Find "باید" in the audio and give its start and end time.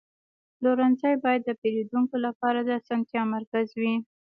1.23-1.41